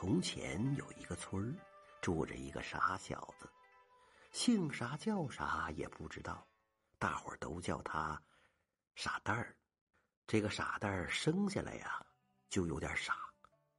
[0.00, 1.54] 从前有一个村儿，
[2.00, 3.50] 住着一个傻小子，
[4.30, 6.46] 姓啥叫啥也不知道，
[7.00, 8.22] 大伙儿都叫他
[8.94, 9.56] 傻蛋儿。
[10.24, 12.00] 这个傻蛋儿生下来呀，
[12.48, 13.16] 就有点傻，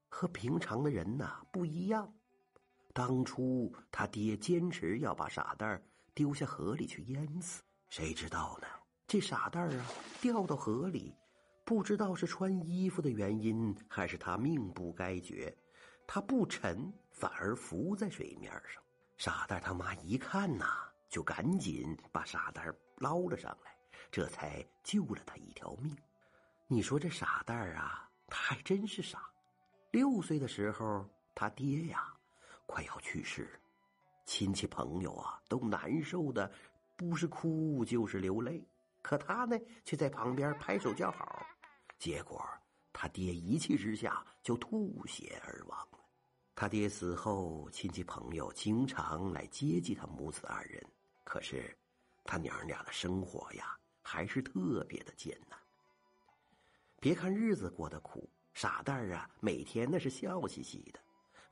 [0.10, 2.14] 和平常的人呐不一样。
[2.94, 5.82] 当初他爹坚持要把傻蛋儿
[6.14, 8.68] 丢下河里去淹死，谁知道呢？
[9.08, 9.86] 这傻蛋儿啊
[10.20, 11.16] 掉到河里，
[11.64, 15.58] 不知道是穿衣服的原因，还是他命不该绝。
[16.12, 18.82] 他不沉，反而浮在水面上。
[19.16, 20.66] 傻蛋他妈一看呐，
[21.08, 23.78] 就赶紧把傻蛋捞了上来，
[24.10, 25.96] 这才救了他一条命。
[26.66, 29.30] 你说这傻蛋啊，他还真是傻。
[29.92, 32.12] 六岁的时候，他爹呀，
[32.66, 33.60] 快要去世了，
[34.26, 36.52] 亲戚朋友啊都难受的，
[36.98, 38.68] 不是哭就是流泪，
[39.04, 39.56] 可他呢，
[39.86, 41.46] 却在旁边拍手叫好。
[42.00, 42.44] 结果
[42.92, 45.88] 他爹一气之下就吐血而亡。
[46.60, 50.86] 他爹死后，亲戚朋友经常来接济他母子二人。
[51.24, 51.74] 可是，
[52.26, 55.58] 他娘俩的生活呀，还是特别的艰难。
[57.00, 61.00] 别看日子过得苦，傻蛋儿啊，每天那是笑嘻嘻的，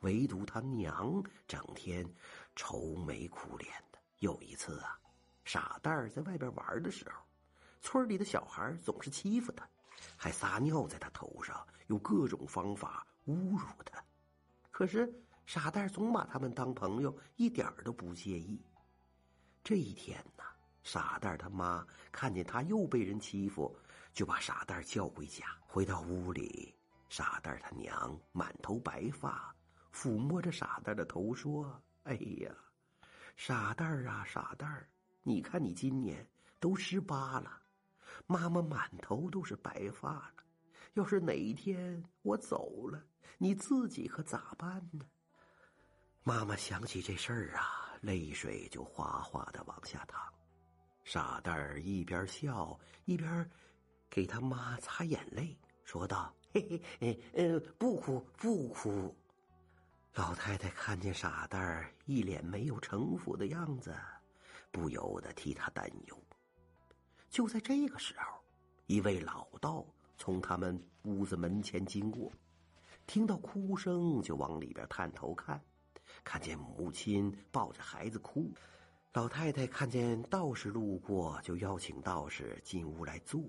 [0.02, 2.06] 唯独他娘整天
[2.54, 4.00] 愁眉苦脸的。
[4.20, 5.00] 有一次啊，
[5.46, 7.24] 傻蛋儿在外边玩的时候，
[7.80, 9.66] 村里的小孩总是欺负他，
[10.18, 13.97] 还撒尿在他头上，用各种方法侮辱他。
[14.78, 15.12] 可是
[15.48, 18.64] 傻蛋总把他们当朋友，一点都不介意。
[19.64, 20.44] 这一天呢，
[20.84, 23.76] 傻蛋他妈看见他又被人欺负，
[24.14, 25.48] 就把傻蛋叫回家。
[25.66, 26.76] 回到屋里，
[27.10, 29.52] 傻蛋他娘满头白发，
[29.92, 32.56] 抚摸着傻蛋的头说：“哎呀，
[33.36, 34.88] 傻蛋儿啊，傻蛋儿
[35.24, 36.24] 你看你今年
[36.60, 37.64] 都十八了，
[38.28, 40.34] 妈妈满头都是白发了。”
[40.98, 43.00] 要是哪一天我走了，
[43.38, 45.06] 你自己可咋办呢？
[46.24, 50.20] 妈妈想起这事儿啊，泪水就哗哗的往下淌。
[51.04, 53.48] 傻蛋儿一边笑一边
[54.10, 59.16] 给他妈擦眼泪，说道：“嘿嘿，呃，不哭不哭。”
[60.16, 63.96] 老太太看见傻蛋儿一脸没有城府的样子，
[64.72, 66.20] 不由得替他担忧。
[67.30, 68.44] 就在这个时候，
[68.88, 69.86] 一位老道。
[70.18, 72.32] 从他们屋子门前经过，
[73.06, 75.62] 听到哭声就往里边探头看，
[76.24, 78.52] 看见母亲抱着孩子哭。
[79.14, 83.42] 老太太看见道士路过，就邀请道士进屋来坐，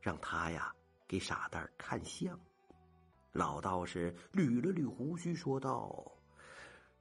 [0.00, 0.72] 让他呀
[1.06, 2.38] 给傻蛋看相。
[3.32, 6.10] 老道士捋了捋胡须，说道：“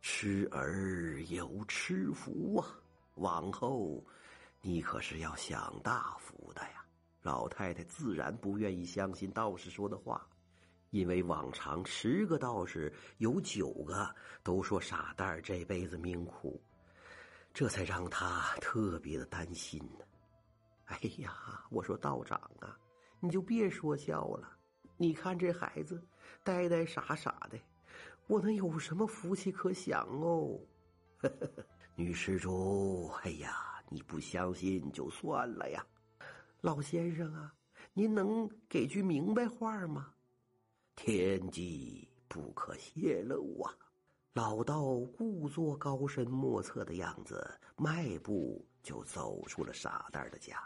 [0.02, 2.68] 痴儿有痴福啊，
[3.16, 4.04] 往后
[4.62, 6.85] 你可是要享大福的呀。”
[7.26, 10.24] 老太太自然不愿意相信道士说的话，
[10.92, 14.08] 因为往常十个道士有九个
[14.44, 16.62] 都说傻蛋儿这辈子命苦，
[17.52, 20.06] 这才让他特别的担心呢。
[20.86, 22.78] 哎呀，我说道长啊，
[23.20, 24.48] 你就别说笑了，
[24.96, 26.00] 你看这孩子
[26.44, 27.58] 呆呆傻傻的，
[28.28, 30.60] 我能有什么福气可享哦？
[31.98, 35.84] 女施主，哎呀，你不相信就算了呀。
[36.66, 37.54] 老先生啊，
[37.94, 40.12] 您能给句明白话吗？
[40.96, 43.72] 天机不可泄露啊！
[44.34, 44.82] 老道
[45.16, 50.60] 故作高深莫测的样子，迈步就走出了傻蛋的家。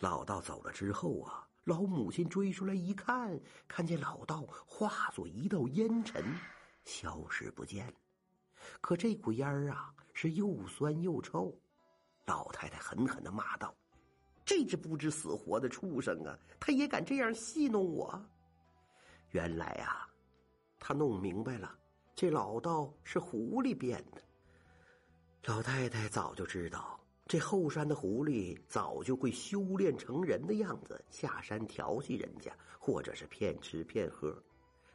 [0.00, 6.22] 老道走了之后啊，老母亲追出来一看，看见老道化作一道烟尘，
[6.84, 7.90] 消失不见。
[8.82, 11.58] 可这股烟儿啊，是又酸又臭。
[12.26, 13.74] 老太太狠狠的骂道。
[14.50, 16.36] 这只不知死活的畜生啊！
[16.58, 18.20] 他也敢这样戏弄我。
[19.30, 20.08] 原来啊，
[20.76, 21.72] 他弄明白了，
[22.16, 24.20] 这老道是狐狸变的。
[25.44, 34.36] 老太太早就知道，这后山的狐狸早就会修炼成人的样子下山调戏人家，或者是骗吃骗喝。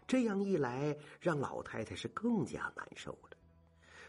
[0.06, 3.38] 这样一来，让老太太是更加难受了。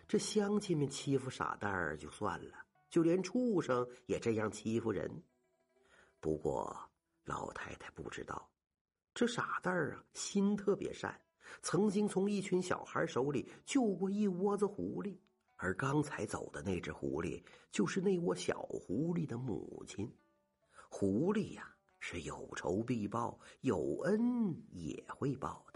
[0.08, 2.54] 这乡亲们欺负傻蛋儿就算了，
[2.90, 5.08] 就连畜生也这样欺负人。
[6.20, 6.76] 不过，
[7.24, 8.50] 老太太不知道，
[9.14, 11.20] 这傻蛋儿啊，心特别善，
[11.62, 15.18] 曾经从一群小孩手里救过一窝子狐狸，
[15.56, 20.12] 而刚才走的那只狐狸，就是那窝小狐狸的母亲。
[20.88, 25.75] 狐狸呀，是有仇必报，有恩也会报的。